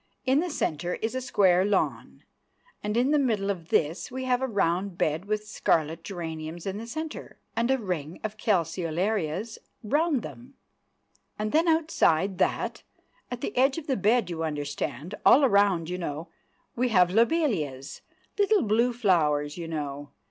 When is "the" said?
0.39-0.49, 3.11-3.19, 6.79-6.87, 13.41-13.55, 13.85-13.95